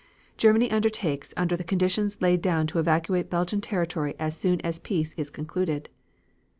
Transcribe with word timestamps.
Germany 0.35 0.71
undertakes 0.71 1.31
under 1.37 1.55
the 1.55 1.63
conditions 1.63 2.19
laid 2.21 2.41
down 2.41 2.65
to 2.65 2.79
evacuate 2.79 3.29
Belgian 3.29 3.61
territory 3.61 4.15
as 4.17 4.35
soon 4.35 4.59
as 4.61 4.79
peace 4.79 5.13
is 5.15 5.29
concluded. 5.29 5.89